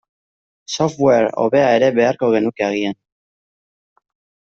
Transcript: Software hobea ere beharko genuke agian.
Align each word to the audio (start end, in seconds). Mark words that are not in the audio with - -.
Software 0.77 1.27
hobea 1.43 1.69
ere 1.81 1.91
beharko 2.01 2.33
genuke 2.39 2.69
agian. 2.73 3.01